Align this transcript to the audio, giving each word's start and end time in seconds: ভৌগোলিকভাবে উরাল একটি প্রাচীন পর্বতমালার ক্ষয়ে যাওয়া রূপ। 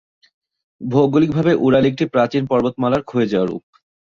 ভৌগোলিকভাবে 0.81 1.51
উরাল 1.57 1.85
একটি 1.85 2.05
প্রাচীন 2.05 2.43
পর্বতমালার 2.45 3.01
ক্ষয়ে 3.03 3.31
যাওয়া 3.31 3.47
রূপ। 3.47 3.63